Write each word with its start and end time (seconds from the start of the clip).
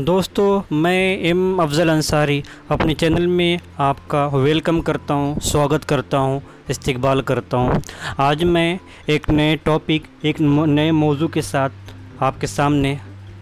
दोस्तों 0.00 0.62
मैं 0.74 1.18
एम 1.22 1.58
अफजल 1.62 1.88
अंसारी 1.88 2.42
अपने 2.70 2.94
चैनल 2.94 3.26
में 3.26 3.58
आपका 3.80 4.24
वेलकम 4.26 4.80
करता 4.80 5.14
हूँ, 5.14 5.38
स्वागत 5.40 5.84
करता 5.84 6.18
हूँ, 6.18 6.40
इस्तकबाल 6.70 7.20
करता 7.22 7.56
हूँ। 7.56 7.80
आज 8.20 8.42
मैं 8.44 8.78
एक 9.08 9.28
नए 9.30 9.54
टॉपिक 9.64 10.06
एक 10.24 10.40
नए 10.40 10.90
मौजू 10.90 11.28
के 11.28 11.42
साथ 11.42 11.94
आपके 12.22 12.46
सामने 12.46 12.92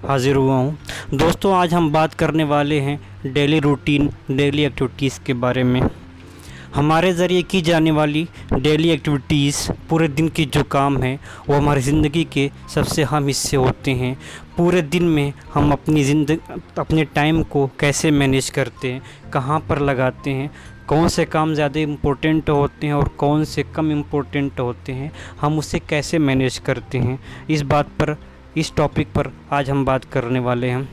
हाज़िर 0.05 0.37
हुआ 0.37 0.57
हूँ। 0.57 0.77
दोस्तों 1.15 1.55
आज 1.57 1.75
हम 1.75 1.91
बात 1.93 2.15
करने 2.15 2.45
वाले 2.45 2.81
हैं 2.81 2.99
डेली 3.33 3.61
रूटीन 3.61 4.11
डेली 4.31 4.65
एक्टिविटीज़ 4.65 5.21
के 5.27 5.35
बारे 5.35 5.65
में 5.65 5.81
हमारे 6.75 7.13
ज़रिए 7.13 7.43
की 7.43 7.61
जाने 7.63 7.91
वाली 7.91 8.27
डेली 8.55 8.91
एक्टिविटीज़ 8.91 9.57
पूरे 9.91 10.07
दिन 10.09 10.29
की 10.29 10.45
जो 10.47 10.63
काम 10.65 10.97
है, 10.99 11.19
वो 11.49 11.55
हमारी 11.55 11.81
ज़िंदगी 11.81 12.25
के 12.33 12.51
सबसे 12.75 13.03
अहम 13.03 13.27
हिस्से 13.27 13.57
होते 13.57 13.91
हैं। 13.91 14.17
पूरे 14.57 14.83
दिन 14.85 15.09
में 15.09 15.33
हम 15.55 15.73
अपनी 15.73 16.05
ज़िंदगी 16.05 16.61
अपने 16.79 17.05
टाइम 17.05 17.43
को 17.45 17.67
कैसे 17.81 18.11
मैनेज 18.11 18.51
करते 18.51 18.93
हैं, 18.93 19.03
कहाँ 19.33 19.61
पर 19.69 19.81
लगाते 19.81 20.31
हैं, 20.31 20.51
कौन 20.89 21.09
से 21.09 21.25
काम 21.27 21.55
ज़्यादा 21.55 21.81
इम्पोर्टेंट 21.81 22.51
होते 22.51 22.87
हैं 22.87 22.95
और 22.95 23.09
कौन 23.19 23.45
से 23.45 23.63
कम 23.77 23.93
इम्पोर्टेंट 23.93 24.61
होते 24.61 24.93
हैं, 24.93 25.13
हम 25.41 25.59
उसे 25.59 25.79
कैसे 25.79 26.19
मैनेज 26.21 26.59
करते 26.59 26.99
हैं, 26.99 27.19
इस 27.51 27.63
बात 27.65 27.89
पर, 28.01 28.17
इस 28.57 28.75
टॉपिक 28.77 29.13
पर 29.13 29.33
आज 29.53 29.71
हम 29.71 29.85
बात 29.85 30.05
करने 30.05 30.39
वाले 30.39 30.71
हैं। 30.71 30.89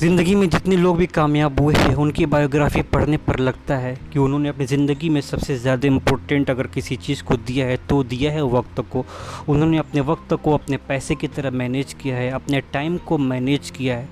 ज़िंदगी 0.00 0.34
में 0.34 0.48
जितने 0.50 0.76
लोग 0.76 0.96
भी 0.96 1.06
कामयाब 1.06 1.58
हुए 1.60 1.74
हैं, 1.74 1.94
उनकी 1.94 2.26
बायोग्राफ़ी 2.26 2.82
पढ़ने 2.82 3.16
पर 3.16 3.38
लगता 3.38 3.76
है 3.76 3.94
कि 4.12 4.18
उन्होंने 4.18 4.48
अपनी 4.48 4.66
ज़िंदगी 4.66 5.08
में 5.08 5.20
सबसे 5.20 5.56
ज़्यादा 5.56 5.86
इम्पोर्टेंट 5.88 6.50
अगर 6.50 6.66
किसी 6.66 6.96
चीज़ 6.96 7.22
को 7.22 7.36
दिया 7.38 7.66
है 7.66 7.76
तो 7.88 8.02
दिया 8.04 8.30
है 8.32 8.42
वक्त 8.44 8.80
को। 8.92 9.04
उन्होंने 9.48 9.78
अपने 9.78 10.00
वक्त 10.02 10.32
को 10.34 10.54
अपने 10.54 10.76
पैसे 10.88 11.14
की 11.14 11.28
तरह 11.28 11.50
मैनेज 11.52 11.92
किया 11.92 12.16
है, 12.16 12.30
अपने 12.30 12.60
टाइम 12.72 12.96
को 12.98 13.18
मैनेज 13.18 13.70
किया 13.70 13.96
है। 13.96 14.08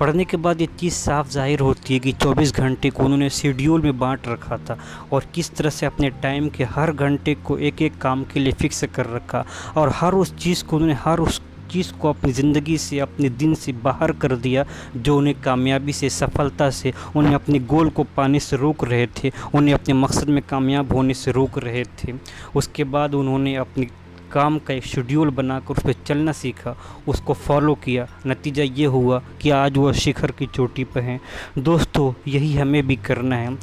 पढ़ने 0.00 0.24
के 0.24 0.36
बाद 0.36 0.60
ये 0.60 0.68
चीज़ 0.80 0.94
साफ़ 0.94 1.30
ज़ाहिर 1.30 1.60
होती 1.60 1.94
है 1.94 2.00
कि 2.00 2.12
24 2.14 2.52
घंटे 2.52 2.90
को 2.90 3.04
उन्होंने 3.04 3.30
शेड्यूल 3.30 3.82
में 3.82 3.98
बांट 3.98 4.28
रखा 4.28 4.56
था 4.60 4.78
और 5.12 5.26
किस 5.34 5.50
तरह 5.56 5.70
से 5.70 5.86
अपने 5.86 6.10
टाइम 6.22 6.48
के 6.48 6.64
हर 6.76 6.92
घंटे 6.92 7.34
को 7.36 7.58
एक 7.60 7.82
एक 7.82 7.98
काम 8.00 8.24
के 8.24 8.40
लिए 8.40 8.52
फ़िक्स 8.52 8.84
कर 8.94 9.06
रखा 9.06 9.44
और 9.76 9.92
हर 9.94 10.14
उस 10.14 10.34
चीज़ 10.36 10.64
को 10.64 10.76
उन्होंने, 10.76 10.94
हर 10.96 11.18
उस 11.20 11.40
चीज़ 11.74 11.92
को 11.92 12.08
अपनी 12.08 12.32
ज़िंदगी 12.32 12.78
से, 12.78 12.98
अपने 12.98 13.28
दिन 13.28 13.54
से 13.54 13.72
बाहर 13.72 14.12
कर 14.12 14.36
दिया, 14.36 14.64
जो 14.96 15.16
उन्हें 15.18 15.40
कामयाबी 15.40 15.92
से, 15.92 16.10
सफलता 16.10 16.70
से, 16.70 16.92
उन्हें 17.16 17.34
अपने 17.34 17.58
गोल 17.58 17.88
को 17.88 18.04
पाने 18.16 18.40
से 18.40 18.56
रोक 18.56 18.84
रहे 18.84 19.06
थे, 19.06 19.32
उन्हें 19.54 19.74
अपने 19.74 19.94
मकसद 19.94 20.28
में 20.28 20.42
कामयाब 20.42 20.92
होने 20.92 21.14
से 21.14 21.32
रोक 21.32 21.58
रहे 21.58 21.84
थे। 21.84 22.12
उसके 22.56 22.84
बाद 22.84 23.14
उन्होंने 23.14 23.56
अपनी 23.56 23.88
काम 24.32 24.58
का 24.58 24.74
एक 24.74 24.84
शेड्यूल 24.84 25.30
बनाकर 25.30 25.74
उस 25.74 25.82
पर 25.84 25.94
चलना 26.06 26.32
सीखा, 26.32 26.76
उसको 27.08 27.34
फॉलो 27.34 27.74
किया। 27.74 28.06
नतीजा 28.26 28.62
ये 28.62 28.86
हुआ 28.86 29.22
कि 29.42 29.50
आज 29.50 29.76
वह 29.76 29.92
शिखर 29.92 30.30
की 30.30 30.46
चोटी 30.46 30.84
पर 30.84 31.00
हैं। 31.00 31.20
दोस्तों, 31.58 32.12
यही 32.28 32.54
हमें 32.56 32.86
भी 32.86 32.96
करना 32.96 33.36
है। 33.36 33.56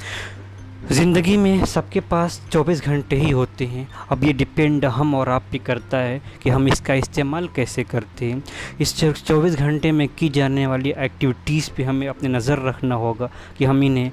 ज़िंदगी 0.92 1.36
में 1.38 1.64
सबके 1.66 2.00
पास 2.00 2.39
24 2.52 2.81
घंटे 2.86 3.16
ही 3.16 3.30
होते 3.31 3.66
हैं। 3.66 3.88
अब 4.11 4.23
ये 4.23 4.31
डिपेंड 4.34 4.86
हम 4.86 5.14
और 5.16 5.30
आप 5.30 5.44
पे 5.52 5.58
करता 5.58 5.97
है 5.97 6.22
कि 6.44 6.50
हम 6.50 6.67
इसका 6.67 6.94
इस्तेमाल 6.94 7.47
कैसे 7.47 7.84
करते 7.84 8.31
हैं। 8.31 8.44
इस 8.81 8.95
24 8.97 9.56
घंटे 9.56 9.92
में 9.92 10.08
की 10.08 10.30
जाने 10.30 10.67
वाली 10.67 10.94
एक्टिविटीज़ 10.97 11.69
पे 11.78 11.84
हमें 11.84 12.08
अपने 12.08 12.30
नज़र 12.30 12.62
रखना 12.67 12.95
होगा 12.95 13.30
कि 13.58 13.66
हम 13.66 13.84
इन्हें, 13.84 14.12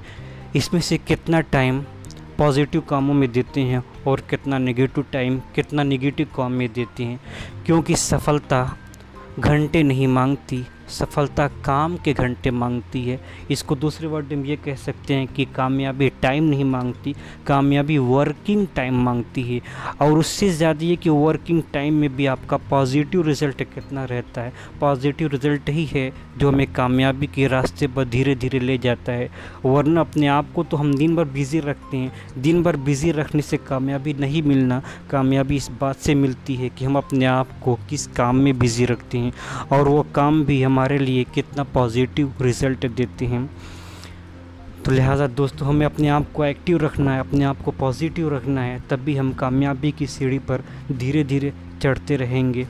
इसमें 0.55 0.81
से 0.81 0.97
कितना 0.97 1.41
टाइम 1.41 1.81
पॉजिटिव 2.37 2.81
कामों 2.81 3.13
में 3.13 3.31
देते 3.31 3.61
हैं 3.61 3.83
और 4.07 4.21
कितना 4.29 4.57
नेगेटिव 4.57 5.05
टाइम 5.13 5.41
कितना 5.55 5.83
नेगेटिव 5.83 6.27
काम 6.35 6.51
में 6.51 6.67
देते 6.73 7.03
हैं। 7.03 7.19
क्योंकि 7.65 7.95
सफलता 7.95 8.67
घंटे 9.39 9.83
नहीं 9.83 10.07
मांगती 10.07 10.65
सफलता 10.89 11.47
काम 11.65 11.97
के 11.97 12.13
घंटे 12.13 12.51
मांगती 12.51 13.03
है। 13.03 13.19
इसको 13.51 13.75
दूसरे 13.75 14.07
वर्ड 14.07 14.33
में 14.33 14.43
ये 14.45 14.55
कह 14.55 14.75
सकते 14.77 15.13
हैं 15.13 15.27
कि 15.27 15.45
कामयाबी 15.55 16.09
टाइम 16.21 16.43
नहीं 16.43 16.65
मांगती, 16.65 17.15
कामयाबी 17.47 17.97
वर्किंग 17.97 18.65
टाइम 18.75 19.03
मांगती 19.03 19.41
है। 19.43 19.61
और 20.01 20.17
उससे 20.19 20.49
ज़्यादा 20.49 20.85
ये 20.85 20.95
कि 20.95 21.09
वर्किंग 21.09 21.61
टाइम 21.73 21.93
में 21.93 22.15
भी 22.15 22.25
आपका 22.27 22.57
पॉजिटिव 22.69 23.27
रिज़ल्ट 23.27 23.63
कितना 23.65 24.03
रहता 24.05 24.41
है। 24.41 24.53
पॉजिटिव 24.81 25.27
रिज़ल्ट 25.27 25.69
ही 25.69 25.85
है 25.85 26.11
जो 26.37 26.47
हमें 26.47 26.71
कामयाबी 26.73 27.27
के 27.27 27.47
रास्ते 27.47 27.87
पर 27.87 28.05
धीरे 28.09 28.35
धीरे 28.35 28.59
ले 28.59 28.77
जाता 28.77 29.11
है। 29.11 29.29
वरना 29.65 30.01
अपने 30.01 30.27
आप 30.29 30.51
को 30.55 30.63
तो 30.63 30.77
हम 30.77 30.93
दिन 30.95 31.15
भर 31.15 31.25
बिज़ी 31.29 31.59
रखते 31.59 31.97
हैं। 31.97 32.11
दिन 32.37 32.61
भर 32.63 32.75
बिज़ी 32.79 33.11
रखने 33.11 33.41
से 33.41 33.57
कामयाबी 33.59 34.13
नहीं 34.13 34.43
मिलना, 34.43 34.81
कामयाबी 35.11 35.55
इस 35.55 35.69
बात 35.81 35.95
से 35.97 36.15
मिलती 36.15 36.55
है 36.55 36.69
कि 36.69 36.85
हम 36.85 36.95
अपने 36.97 37.25
आप 37.25 37.47
को 37.63 37.77
किस 37.89 38.05
काम 38.09 38.35
में 38.35 38.57
बिज़ी 38.59 38.85
रखते 38.85 39.17
हैं। 39.17 39.33
और 39.71 39.87
वो 39.87 40.05
काम 40.15 40.43
भी 40.45 40.61
हम 40.63 40.78
हमारे 40.79 40.97
लिए 40.97 41.23
कितना 41.23 41.63
पॉजिटिव 41.63 42.33
रिज़ल्ट 42.41 42.85
देते 42.87 43.25
हैं। 43.25 43.49
तो 44.85 44.91
लिहाजा 44.91 45.25
दोस्तों, 45.27 45.67
हमें 45.67 45.85
अपने 45.85 46.07
आप 46.07 46.31
को 46.31 46.45
एक्टिव 46.45 46.77
रखना 46.77 47.13
है, 47.13 47.19
अपने 47.19 47.43
आप 47.43 47.61
को 47.61 47.71
पॉजिटिव 47.71 48.35
रखना 48.35 48.61
है 48.61 48.79
तभी 48.89 49.15
हम 49.15 49.33
कामयाबी 49.33 49.91
की 49.91 50.07
सीढ़ी 50.07 50.39
पर 50.39 50.63
धीरे 50.91 51.23
धीरे 51.23 51.53
चढ़ते 51.81 52.15
रहेंगे। 52.15 52.67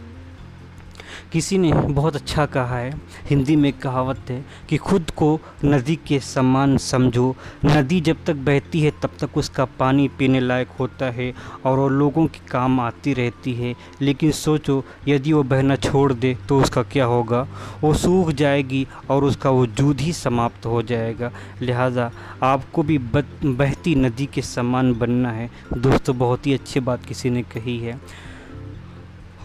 किसी 1.34 1.58
ने 1.58 1.72
बहुत 1.74 2.16
अच्छा 2.16 2.46
कहा 2.46 2.78
है। 2.78 2.92
हिंदी 3.30 3.56
में 3.56 3.72
कहावत 3.74 4.30
है 4.30 4.44
कि 4.70 4.78
खुद 4.78 5.10
को 5.12 5.40
नदी 5.66 5.96
के 6.08 6.20
समान 6.20 6.78
समझो। 6.78 7.36
नदी 7.66 8.00
जब 8.02 8.24
तक 8.26 8.36
बहती 8.36 8.82
है, 8.82 8.92
तब 9.04 9.10
तक 9.20 9.38
उसका 9.38 9.66
पानी 9.80 10.08
पीने 10.08 10.40
लायक 10.40 10.70
होता 10.80 11.10
है 11.12 11.34
और 11.66 11.80
वो 11.80 11.88
लोगों 11.90 12.26
के 12.28 12.40
काम 12.48 12.80
आती 12.80 13.14
रहती 13.14 13.54
है। 13.54 13.74
लेकिन 14.02 14.32
सोचो, 14.32 14.84
यदि 15.08 15.34
वो 15.34 15.44
बहना 15.44 15.76
छोड़ 15.76 16.12
दे 16.14 16.38
तो 16.50 16.62
उसका 16.62 16.84
क्या 16.84 17.06
होगा? 17.06 17.48
वो 17.82 17.94
सूख 17.94 18.32
जाएगी 18.32 18.88
और 19.10 19.24
उसका 19.24 19.50
वजूद 19.52 20.02
ही 20.02 20.14
समाप्त 20.14 20.66
हो 20.66 20.82
जाएगा। 20.84 21.32
लिहाजा 21.62 22.12
आपको 22.44 22.84
भी 22.84 22.98
बहती 22.98 23.96
नदी 23.96 24.26
के 24.26 24.42
समान 24.42 24.94
बनना 24.94 25.32
है। 25.32 25.50
दोस्तों, 25.74 26.18
बहुत 26.18 26.48
ही 26.48 26.54
अच्छी 26.54 26.80
बात 26.80 27.06
किसी 27.06 27.30
ने 27.30 27.42
कही 27.44 27.78
है। 27.80 28.00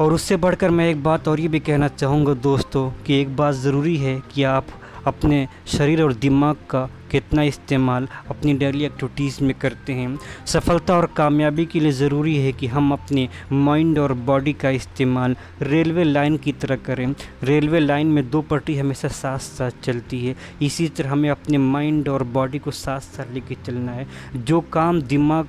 और 0.00 0.12
उससे 0.12 0.36
बढ़कर 0.36 0.70
मैं 0.70 0.88
एक 0.90 1.02
बात 1.02 1.28
और 1.28 1.40
ये 1.40 1.48
भी 1.48 1.60
कहना 1.60 1.88
चाहूँगा 1.88 2.34
दोस्तों 2.34 2.90
कि 3.06 3.20
एक 3.20 3.36
बात 3.36 3.54
ज़रूरी 3.54 3.96
है 3.96 4.20
कि 4.32 4.42
आप 4.42 4.66
अपने 5.06 5.46
शरीर 5.66 6.02
और 6.02 6.12
दिमाग 6.14 6.56
का 6.70 6.88
कितना 7.10 7.42
इस्तेमाल 7.42 8.08
अपनी 8.30 8.52
डेली 8.54 8.84
एक्टिविटीज़ 8.84 9.42
में 9.44 9.52
करते 9.54 9.92
हैं। 9.92 10.18
सफलता 10.46 10.94
और 10.96 11.06
कामयाबी 11.06 11.66
के 11.66 11.80
लिए 11.80 11.92
ज़रूरी 11.92 12.36
है 12.36 12.52
कि 12.52 12.66
हम 12.66 12.92
अपने 12.92 13.28
माइंड 13.52 13.98
और 13.98 14.12
बॉडी 14.12 14.52
का 14.52 14.70
इस्तेमाल 14.70 15.36
रेलवे 15.62 16.04
लाइन 16.04 16.36
की 16.36 16.52
तरह 16.52 16.76
करें। 16.76 17.14
रेलवे 17.42 17.80
लाइन 17.80 18.06
में 18.06 18.30
दो 18.30 18.40
पटरी 18.42 18.76
हमेशा 18.78 19.08
साथ 19.08 19.38
साथ 19.38 19.70
चलती 19.82 20.26
है। 20.26 20.34
इसी 20.62 20.88
तरह 20.88 21.12
हमें 21.12 21.30
अपने 21.30 21.58
माइंड 21.58 22.08
और 22.08 22.22
बॉडी 22.22 22.58
को 22.58 22.70
साथ 22.70 23.00
साथ 23.00 23.32
लेके 23.34 23.56
चलना 23.66 23.92
है। 23.92 24.06
जो 24.36 24.60
काम 24.60 25.00
दिमाग 25.02 25.48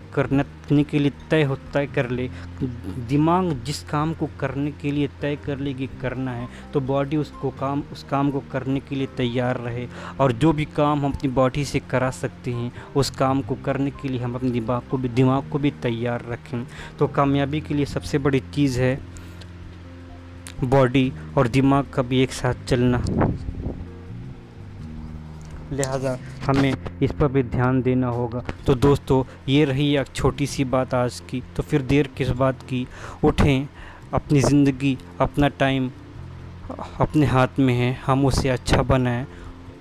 करने 0.65 0.83
के 0.83 0.99
लिए 0.99 1.11
तय 1.29 1.43
हो, 1.43 1.55
तय 1.73 1.85
कर 1.85 2.09
ले। 2.09 2.29
दिमाग 3.07 3.51
जिस 3.65 3.81
काम 3.83 4.13
को 4.13 4.29
करने 4.39 4.71
के 4.71 4.91
लिए 4.91 5.07
तय 5.21 5.35
कर 5.35 5.59
ले 5.59 5.73
कि 5.73 5.87
करना 6.01 6.31
है 6.31 6.47
तो 6.73 6.79
बॉडी 6.81 7.17
उसको 7.17 7.49
काम, 7.49 7.83
उस 7.91 8.03
काम 8.03 8.31
को 8.31 8.43
करने 8.51 8.79
के 8.79 8.95
लिए 8.95 9.07
तैयार 9.17 9.57
रहे। 9.57 9.87
और 10.19 10.31
जो 10.31 10.53
भी 10.53 10.65
काम 10.65 11.05
हम 11.05 11.11
अपनी 11.13 11.29
बॉडी 11.31 11.65
से 11.65 11.79
करा 11.79 12.09
सकते 12.11 12.51
हैं, 12.51 12.71
उस 12.95 13.09
काम 13.09 13.41
को 13.41 13.55
करने 13.65 13.91
के 13.91 14.09
लिए 14.09 14.19
हम 14.19 14.35
अपने 14.35 14.51
दिमाग 14.51 14.81
को 14.91 14.97
भी, 14.97 15.09
दिमाग 15.09 15.49
को 15.49 15.59
भी 15.59 15.71
तैयार 15.81 16.25
रखें। 16.29 16.65
तो 16.99 17.07
कामयाबी 17.07 17.61
के 17.61 17.73
लिए 17.73 17.85
सबसे 17.85 18.17
बड़ी 18.17 18.39
चीज़ 18.53 18.79
है 18.79 18.99
बॉडी 20.63 21.11
और 21.37 21.47
दिमाग 21.47 21.85
का 21.85 22.01
भी 22.01 22.21
एक 22.23 22.31
साथ 22.31 22.65
चलना। 22.67 23.03
लिहाजा। 25.73 26.17
हमें 26.45 26.73
इस 27.03 27.11
पर 27.11 27.27
भी 27.27 27.43
ध्यान 27.43 27.81
देना 27.81 28.07
होगा। 28.07 28.43
तो 28.67 28.75
दोस्तों, 28.75 29.23
ये 29.49 29.65
रही 29.65 29.95
एक 29.97 30.07
छोटी 30.15 30.47
सी 30.47 30.63
बात 30.65 30.93
आज 30.93 31.21
की। 31.29 31.41
तो 31.55 31.63
फिर 31.63 31.81
देर 31.81 32.09
किस 32.17 32.29
बात 32.29 32.61
की? 32.61 32.87
उठें, 33.23 33.67
अपनी 34.13 34.41
ज़िंदगी, 34.41 34.97
अपना 35.19 35.47
टाइम, 35.49 35.91
अपने 36.99 37.25
हाथ 37.25 37.59
में 37.59 37.73
है। 37.73 37.93
हम 38.05 38.25
उसे 38.25 38.49
अच्छा 38.49 38.81
बनाएँ, 38.83 39.25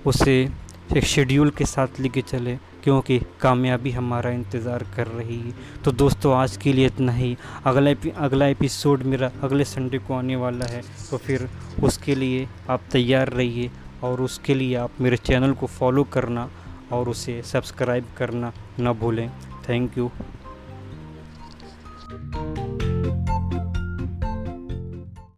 उसे 0.05 0.49
एक 0.97 1.03
शेड्यूल 1.03 1.49
के 1.49 1.65
साथ 1.65 1.99
लेके 1.99 2.21
चले, 2.21 2.55
क्योंकि 2.83 3.19
कामयाबी 3.41 3.91
हमारा 3.91 4.31
इंतज़ार 4.31 4.85
कर 4.95 5.07
रही 5.07 5.39
है। 5.39 5.53
तो 5.85 5.91
दोस्तों, 5.91 6.35
आज 6.35 6.57
के 6.57 6.73
लिए 6.73 6.85
इतना 6.85 7.11
ही। 7.11 7.35
अगला 7.65 7.91
अगला 8.17 8.47
एपिसोड 8.47 9.03
मेरा 9.03 9.31
अगले 9.43 9.63
संडे 9.63 9.97
को 9.97 10.13
आने 10.13 10.35
वाला 10.35 10.65
है। 10.65 10.81
तो 11.09 11.17
फिर 11.17 11.49
उसके 11.83 12.15
लिए 12.15 12.47
आप 12.69 12.81
तैयार 12.91 13.29
रहिए। 13.29 13.71
और 14.05 14.21
उसके 14.21 14.53
लिए 14.53 14.75
आप 14.75 15.01
मेरे 15.01 15.17
चैनल 15.17 15.53
को 15.53 15.67
फॉलो 15.67 16.03
करना 16.03 16.49
और 16.91 17.09
उसे 17.09 17.41
सब्सक्राइब 17.41 18.05
करना 18.17 18.51
न 18.79 18.93
भूलें। 18.93 19.29
Thank 19.69 19.97
you. 19.97 20.09